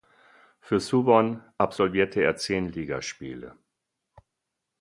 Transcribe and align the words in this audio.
Für 0.61 0.79
Suwon 0.79 1.43
absolvierte 1.59 2.21
er 2.21 2.35
zehn 2.35 2.71
Ligaspiele. 2.71 3.55